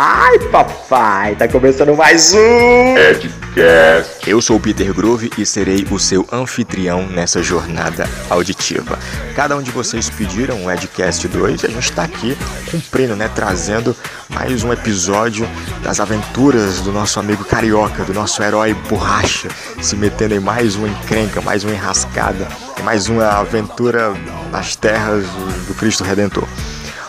Ai, 0.00 0.38
papai, 0.52 1.34
tá 1.34 1.48
começando 1.48 1.92
mais 1.96 2.32
um 2.32 2.96
Edcast. 2.96 4.30
Eu 4.30 4.40
sou 4.40 4.56
o 4.56 4.60
Peter 4.60 4.94
Groove 4.94 5.28
e 5.36 5.44
serei 5.44 5.84
o 5.90 5.98
seu 5.98 6.24
anfitrião 6.30 7.04
nessa 7.08 7.42
jornada 7.42 8.08
auditiva. 8.30 8.96
Cada 9.34 9.56
um 9.56 9.62
de 9.62 9.72
vocês 9.72 10.08
pediram 10.08 10.54
um 10.62 10.70
Edcast 10.70 11.26
2 11.26 11.64
e 11.64 11.66
a 11.66 11.70
gente 11.70 11.90
tá 11.90 12.04
aqui 12.04 12.38
cumprindo, 12.70 13.16
né, 13.16 13.28
trazendo 13.34 13.96
mais 14.28 14.62
um 14.62 14.72
episódio 14.72 15.48
das 15.82 15.98
aventuras 15.98 16.80
do 16.80 16.92
nosso 16.92 17.18
amigo 17.18 17.44
carioca, 17.44 18.04
do 18.04 18.14
nosso 18.14 18.40
herói 18.40 18.74
borracha, 18.88 19.48
se 19.82 19.96
metendo 19.96 20.32
em 20.32 20.38
mais 20.38 20.76
uma 20.76 20.86
encrenca, 20.86 21.40
mais 21.40 21.64
uma 21.64 21.72
enrascada, 21.72 22.46
mais 22.84 23.08
uma 23.08 23.26
aventura 23.30 24.14
nas 24.52 24.76
terras 24.76 25.24
do 25.66 25.74
Cristo 25.74 26.04
Redentor. 26.04 26.46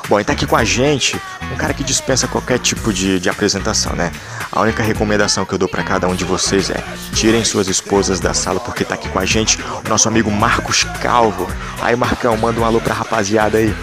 Bom, 0.07 0.19
e 0.19 0.23
tá 0.23 0.33
aqui 0.33 0.47
com 0.47 0.55
a 0.55 0.63
gente 0.63 1.21
um 1.51 1.55
cara 1.55 1.73
que 1.73 1.83
dispensa 1.83 2.27
qualquer 2.27 2.59
tipo 2.59 2.93
de, 2.93 3.19
de 3.19 3.29
apresentação, 3.29 3.93
né? 3.93 4.11
A 4.51 4.61
única 4.61 4.83
recomendação 4.83 5.45
que 5.45 5.53
eu 5.53 5.57
dou 5.57 5.67
para 5.67 5.83
cada 5.83 6.07
um 6.07 6.15
de 6.15 6.23
vocês 6.23 6.69
é 6.69 6.83
tirem 7.13 7.43
suas 7.43 7.67
esposas 7.67 8.19
da 8.19 8.33
sala 8.33 8.59
porque 8.59 8.83
tá 8.83 8.95
aqui 8.95 9.09
com 9.09 9.19
a 9.19 9.25
gente 9.25 9.59
o 9.85 9.89
nosso 9.89 10.07
amigo 10.07 10.31
Marcos 10.31 10.83
Calvo. 11.01 11.47
Aí, 11.81 11.95
Marcão, 11.95 12.35
manda 12.37 12.59
um 12.59 12.65
alô 12.65 12.79
pra 12.79 12.93
rapaziada 12.93 13.57
aí. 13.57 13.73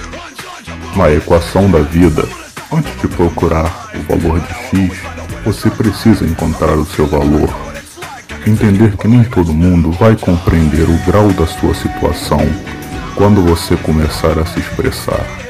Na 0.94 1.10
equação 1.10 1.70
da 1.70 1.80
vida, 1.80 2.26
antes 2.72 3.00
de 3.00 3.08
procurar 3.08 3.90
o 3.94 4.16
valor 4.16 4.40
de 4.40 4.54
X, 4.54 4.98
você 5.44 5.70
precisa 5.70 6.24
encontrar 6.24 6.76
o 6.76 6.86
seu 6.86 7.06
valor. 7.06 7.48
Entender 8.46 8.96
que 8.96 9.08
nem 9.08 9.24
todo 9.24 9.52
mundo 9.52 9.90
vai 9.92 10.16
compreender 10.16 10.88
o 10.88 10.98
grau 11.04 11.28
da 11.32 11.46
sua 11.46 11.74
situação 11.74 12.40
quando 13.16 13.42
você 13.42 13.76
começar 13.76 14.38
a 14.38 14.46
se 14.46 14.60
expressar. 14.60 15.45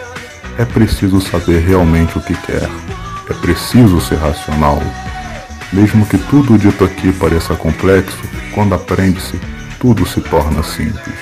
É 0.58 0.64
preciso 0.64 1.20
saber 1.20 1.60
realmente 1.60 2.16
o 2.16 2.20
que 2.20 2.34
quer. 2.34 2.68
É 3.28 3.34
preciso 3.34 4.00
ser 4.00 4.16
racional. 4.16 4.80
Mesmo 5.72 6.06
que 6.06 6.16
tudo 6.16 6.56
dito 6.56 6.84
aqui 6.84 7.12
pareça 7.12 7.54
complexo, 7.54 8.18
quando 8.54 8.74
aprende-se, 8.74 9.38
tudo 9.78 10.06
se 10.06 10.20
torna 10.20 10.62
simples. 10.62 11.14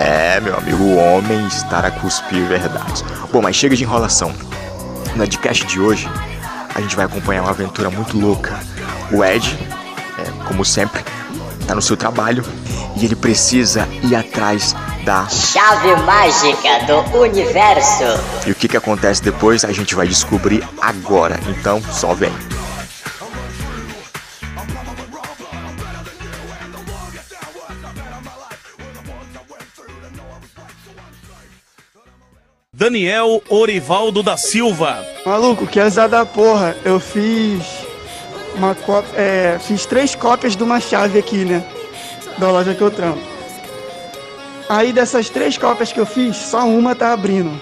É, 0.00 0.40
meu 0.40 0.56
amigo, 0.56 0.82
o 0.82 0.96
homem 0.96 1.46
está 1.46 1.80
a 1.80 1.90
cuspir 1.90 2.46
verdades. 2.46 3.04
Bom, 3.30 3.42
mas 3.42 3.56
chega 3.56 3.76
de 3.76 3.84
enrolação. 3.84 4.32
No 5.14 5.24
Edcast 5.24 5.66
de 5.66 5.78
hoje, 5.78 6.08
a 6.74 6.80
gente 6.80 6.96
vai 6.96 7.04
acompanhar 7.04 7.42
uma 7.42 7.50
aventura 7.50 7.90
muito 7.90 8.18
louca. 8.18 8.58
O 9.12 9.22
Ed, 9.22 9.58
é, 10.18 10.44
como 10.46 10.64
sempre, 10.64 11.04
está 11.60 11.74
no 11.74 11.82
seu 11.82 11.96
trabalho 11.96 12.42
e 12.96 13.04
ele 13.04 13.16
precisa 13.16 13.86
ir 14.02 14.14
atrás 14.14 14.74
da 15.06 15.28
chave 15.28 15.94
mágica 16.02 16.84
do 16.84 17.20
universo. 17.20 18.02
E 18.44 18.50
o 18.50 18.54
que, 18.56 18.66
que 18.66 18.76
acontece 18.76 19.22
depois 19.22 19.64
a 19.64 19.70
gente 19.70 19.94
vai 19.94 20.08
descobrir 20.08 20.68
agora. 20.80 21.38
Então, 21.46 21.80
só 21.80 22.12
vem. 22.12 22.32
Daniel 32.72 33.40
Orivaldo 33.48 34.24
da 34.24 34.36
Silva. 34.36 35.06
Maluco, 35.24 35.68
que 35.68 35.78
azar 35.78 36.08
da 36.08 36.26
porra. 36.26 36.76
Eu 36.84 36.98
fiz 36.98 37.62
uma 38.56 38.74
cópia, 38.74 39.12
é, 39.16 39.58
fiz 39.60 39.86
três 39.86 40.16
cópias 40.16 40.56
de 40.56 40.64
uma 40.64 40.80
chave 40.80 41.16
aqui, 41.16 41.44
né? 41.44 41.64
Da 42.38 42.50
loja 42.50 42.74
que 42.74 42.82
eu 42.82 42.90
trampo. 42.90 43.35
Aí 44.68 44.92
dessas 44.92 45.28
três 45.28 45.56
cópias 45.56 45.92
que 45.92 46.00
eu 46.00 46.06
fiz, 46.06 46.36
só 46.36 46.66
uma 46.66 46.94
tá 46.94 47.12
abrindo 47.12 47.52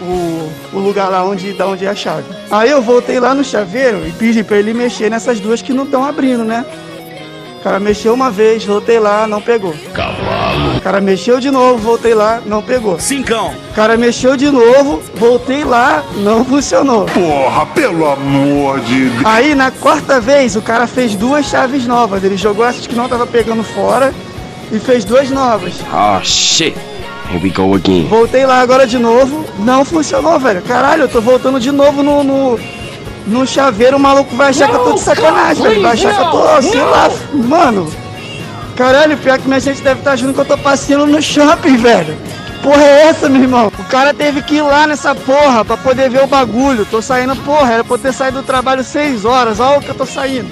o, 0.00 0.52
o 0.72 0.78
lugar 0.78 1.08
lá 1.08 1.24
onde, 1.24 1.52
da 1.52 1.66
onde 1.66 1.84
é 1.84 1.88
a 1.88 1.94
chave. 1.94 2.24
Aí 2.50 2.70
eu 2.70 2.82
voltei 2.82 3.18
lá 3.20 3.34
no 3.34 3.44
chaveiro 3.44 4.06
e 4.06 4.12
pedi 4.12 4.42
pra 4.42 4.58
ele 4.58 4.74
mexer 4.74 5.10
nessas 5.10 5.40
duas 5.40 5.62
que 5.62 5.72
não 5.72 5.84
estão 5.84 6.04
abrindo, 6.04 6.44
né? 6.44 6.64
O 7.58 7.62
cara 7.66 7.80
mexeu 7.80 8.14
uma 8.14 8.30
vez, 8.30 8.64
voltei 8.64 9.00
lá, 9.00 9.26
não 9.26 9.42
pegou. 9.42 9.74
Cavalo. 9.92 10.76
O 10.76 10.80
cara 10.80 11.00
mexeu 11.00 11.40
de 11.40 11.50
novo, 11.50 11.78
voltei 11.78 12.14
lá, 12.14 12.40
não 12.46 12.62
pegou. 12.62 13.00
Cincão. 13.00 13.52
O 13.72 13.74
cara 13.74 13.96
mexeu 13.96 14.36
de 14.36 14.48
novo, 14.50 15.02
voltei 15.16 15.64
lá, 15.64 16.04
não 16.18 16.44
funcionou. 16.44 17.06
Porra, 17.06 17.66
pelo 17.66 18.06
amor 18.06 18.78
de 18.80 19.08
Deus. 19.08 19.24
Aí 19.24 19.54
na 19.56 19.72
quarta 19.72 20.20
vez 20.20 20.54
o 20.54 20.62
cara 20.62 20.86
fez 20.86 21.16
duas 21.16 21.46
chaves 21.46 21.86
novas. 21.88 22.22
Ele 22.22 22.36
jogou 22.36 22.64
essas 22.64 22.86
que 22.86 22.94
não 22.94 23.08
tava 23.08 23.26
pegando 23.26 23.64
fora 23.64 24.14
e 24.72 24.78
fez 24.78 25.04
duas 25.04 25.30
novas. 25.30 25.74
Oh 25.92 26.22
shit. 26.22 26.76
Here 27.30 27.42
we 27.42 27.50
go 27.50 27.74
again. 27.74 28.06
Voltei 28.08 28.46
lá 28.46 28.60
agora 28.60 28.86
de 28.86 28.98
novo, 28.98 29.44
não 29.58 29.84
funcionou, 29.84 30.38
velho. 30.38 30.62
Caralho, 30.62 31.02
eu 31.02 31.08
tô 31.08 31.20
voltando 31.20 31.58
de 31.58 31.72
novo 31.72 32.02
no, 32.02 32.22
no, 32.22 32.60
no 33.26 33.46
chaveiro, 33.46 33.96
o 33.96 34.00
maluco 34.00 34.34
vai 34.36 34.50
achar 34.50 34.68
que 34.68 34.76
eu 34.76 34.84
tô 34.84 34.92
de 34.92 35.00
sacanagem, 35.00 35.62
velho. 35.62 35.82
Vai 35.82 35.92
achar 35.92 36.14
que 36.14 36.20
eu 36.20 36.30
tô, 36.30 36.62
sei 36.62 36.82
lá, 36.82 37.10
mano. 37.34 37.92
Caralho, 38.76 39.16
pior 39.16 39.38
que 39.38 39.48
minha 39.48 39.58
gente 39.58 39.80
deve 39.80 40.00
estar 40.00 40.12
achando 40.12 40.34
que 40.34 40.40
eu 40.40 40.44
tô 40.44 40.58
passeando 40.58 41.06
no 41.06 41.20
shopping, 41.20 41.76
velho. 41.78 42.16
Que 42.46 42.58
porra 42.62 42.82
é 42.82 43.02
essa, 43.08 43.28
meu 43.28 43.42
irmão? 43.42 43.72
O 43.76 43.84
cara 43.84 44.12
teve 44.14 44.42
que 44.42 44.56
ir 44.56 44.62
lá 44.62 44.86
nessa 44.86 45.14
porra 45.14 45.64
pra 45.64 45.76
poder 45.76 46.10
ver 46.10 46.22
o 46.22 46.26
bagulho. 46.26 46.86
Tô 46.86 47.00
saindo, 47.02 47.34
porra, 47.36 47.72
era 47.72 47.84
pra 47.84 47.94
eu 47.94 47.98
ter 47.98 48.12
saído 48.12 48.42
do 48.42 48.46
trabalho 48.46 48.84
6 48.84 49.24
horas, 49.24 49.58
olha 49.58 49.78
o 49.78 49.80
que 49.80 49.88
eu 49.88 49.94
tô 49.94 50.06
saindo. 50.06 50.48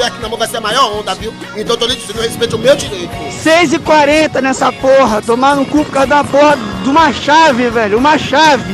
Puder 0.00 0.06
aqui 0.06 0.22
na 0.22 0.28
mão 0.28 0.38
vai 0.38 0.48
ser 0.48 0.56
a 0.56 0.60
maior 0.60 0.98
onda, 0.98 1.14
viu? 1.14 1.32
Então 1.56 1.74
eu 1.74 1.76
tô 1.76 1.86
lhe 1.86 1.96
dizendo, 1.96 2.22
respeito 2.22 2.56
o 2.56 2.58
meu 2.58 2.74
direito. 2.74 3.12
6 3.42 3.74
e 3.74 3.78
40 3.78 4.40
nessa 4.40 4.72
porra, 4.72 5.20
tomar 5.20 5.56
no 5.56 5.66
cu 5.66 5.84
por 5.84 5.92
causa 5.92 6.08
da 6.08 6.24
porra 6.24 6.56
de 6.82 6.88
uma 6.88 7.12
chave, 7.12 7.68
velho, 7.68 7.98
uma 7.98 8.16
chave. 8.16 8.72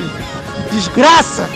Desgraça. 0.71 1.49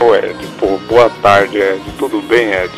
Ô 0.00 0.14
Ed, 0.14 0.36
pô, 0.58 0.78
boa 0.88 1.10
tarde, 1.22 1.58
Ed. 1.58 1.82
Tudo 1.98 2.22
bem, 2.22 2.52
Ed? 2.52 2.72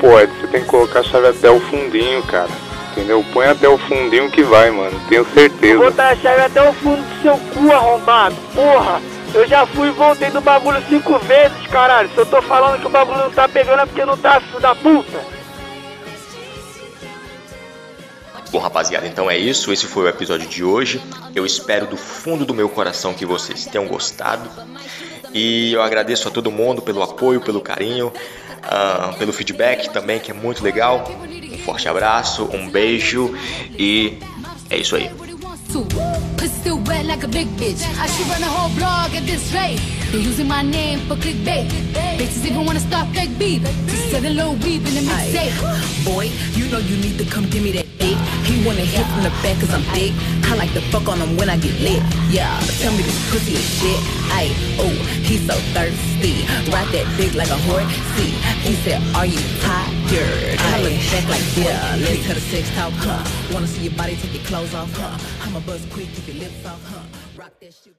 Pô, 0.00 0.18
Ed, 0.18 0.32
você 0.40 0.46
tem 0.46 0.62
que 0.62 0.68
colocar 0.68 1.00
a 1.00 1.04
chave 1.04 1.28
até 1.28 1.50
o 1.50 1.60
fundinho, 1.60 2.22
cara. 2.22 2.50
Entendeu? 2.92 3.24
Põe 3.32 3.46
até 3.46 3.68
o 3.68 3.78
fundinho 3.78 4.30
que 4.30 4.42
vai, 4.42 4.70
mano. 4.70 5.00
Tenho 5.08 5.24
certeza. 5.32 5.78
botar 5.78 6.08
a 6.08 6.16
chave 6.16 6.40
até 6.42 6.68
o 6.68 6.72
fundo 6.74 7.02
do 7.02 7.22
seu 7.22 7.36
cu, 7.36 7.72
arrombado. 7.72 8.34
Porra, 8.54 9.00
eu 9.34 9.46
já 9.46 9.66
fui 9.66 9.88
e 9.88 9.92
voltei 9.92 10.30
do 10.30 10.40
bagulho 10.40 10.82
cinco 10.88 11.18
vezes, 11.18 11.66
caralho. 11.68 12.10
Se 12.10 12.18
eu 12.18 12.26
tô 12.26 12.40
falando 12.42 12.80
que 12.80 12.86
o 12.86 12.90
bagulho 12.90 13.18
não 13.18 13.30
tá 13.30 13.48
pegando 13.48 13.82
é 13.82 13.86
porque 13.86 14.04
não 14.04 14.16
tá, 14.16 14.40
filho 14.40 14.60
da 14.60 14.74
puta. 14.74 15.38
Bom, 18.50 18.58
rapaziada, 18.58 19.06
então 19.06 19.30
é 19.30 19.36
isso. 19.36 19.70
Esse 19.72 19.86
foi 19.86 20.04
o 20.04 20.08
episódio 20.08 20.48
de 20.48 20.64
hoje. 20.64 21.02
Eu 21.34 21.44
espero 21.44 21.86
do 21.86 21.96
fundo 21.96 22.46
do 22.46 22.54
meu 22.54 22.68
coração 22.68 23.12
que 23.12 23.26
vocês 23.26 23.66
tenham 23.66 23.86
gostado. 23.86 24.48
E 25.34 25.74
eu 25.74 25.82
agradeço 25.82 26.28
a 26.28 26.30
todo 26.30 26.50
mundo 26.50 26.80
pelo 26.80 27.02
apoio, 27.02 27.42
pelo 27.42 27.60
carinho, 27.60 28.10
ah, 28.62 29.14
pelo 29.18 29.34
feedback 29.34 29.90
também, 29.90 30.18
que 30.18 30.30
é 30.30 30.34
muito 30.34 30.64
legal. 30.64 31.04
Um 31.52 31.58
forte 31.58 31.86
abraço, 31.88 32.48
um 32.52 32.70
beijo 32.70 33.34
e 33.78 34.18
é 34.70 34.78
isso 34.78 34.96
aí. 34.96 35.10
Pussy 35.68 36.48
still 36.48 36.78
wet 36.84 37.04
like 37.04 37.24
a 37.24 37.28
big 37.28 37.46
bitch. 37.60 37.84
I 38.00 38.06
should 38.06 38.26
run 38.28 38.42
a 38.42 38.46
whole 38.46 38.74
blog 38.76 39.14
at 39.14 39.24
this 39.26 39.52
rate. 39.52 39.78
They're 40.10 40.20
using 40.20 40.48
my 40.48 40.62
name 40.62 41.00
for 41.00 41.14
clickbait. 41.16 41.68
Bitches 42.16 42.46
even 42.46 42.64
wanna 42.64 42.80
start 42.80 43.08
fake 43.14 43.38
beef. 43.38 43.62
Just 43.86 44.10
said 44.10 44.24
a 44.24 44.30
little 44.30 44.54
weep 44.54 44.86
in 44.88 44.94
the 44.94 45.04
mixtape. 45.04 45.52
Boy, 46.06 46.30
you 46.54 46.70
know 46.70 46.78
you 46.78 46.96
need 46.96 47.18
to 47.18 47.24
come 47.26 47.44
give 47.50 47.62
me 47.62 47.72
that 47.72 47.86
dick. 47.98 48.16
He 48.48 48.64
wanna 48.64 48.80
hit 48.80 49.04
from 49.12 49.22
the 49.24 49.32
back 49.42 49.60
cause 49.60 49.72
I'm 49.74 49.82
thick. 49.92 50.12
I 50.50 50.54
like 50.56 50.72
to 50.72 50.80
fuck 50.90 51.06
on 51.06 51.18
him 51.18 51.36
when 51.36 51.50
I 51.50 51.58
get 51.58 51.78
lit. 51.80 52.02
Yeah, 52.30 52.48
tell 52.80 52.92
me 52.92 53.02
this 53.02 53.20
pussy 53.30 53.52
is 53.52 53.68
shit. 53.78 54.00
Ay, 54.32 54.48
oh, 54.80 54.94
he's 55.28 55.44
so 55.46 55.54
thirsty. 55.76 56.48
Ride 56.72 56.88
that 56.96 57.06
dick 57.18 57.34
like 57.34 57.50
a 57.50 57.60
horse. 57.68 57.92
See, 58.16 58.32
he 58.64 58.74
said, 58.84 59.02
Are 59.14 59.26
you 59.26 59.40
tired? 59.60 60.67
I 60.78 60.80
look 60.80 60.92
back 61.10 61.28
like, 61.28 61.56
yeah, 61.56 61.96
let's 61.98 62.24
have 62.26 62.36
a 62.36 62.40
sex 62.40 62.70
talk, 62.76 62.92
huh? 62.94 63.52
Wanna 63.52 63.66
see 63.66 63.82
your 63.82 63.94
body 63.94 64.14
take 64.14 64.32
your 64.32 64.44
clothes 64.44 64.74
off, 64.74 64.92
huh? 64.94 65.18
I'ma 65.44 65.58
buzz 65.66 65.84
quick, 65.90 66.06
keep 66.14 66.28
your 66.28 66.36
lips 66.36 66.64
off, 66.64 66.80
huh? 66.86 67.02
Rock 67.36 67.50
that 67.60 67.74
shit. 67.74 67.96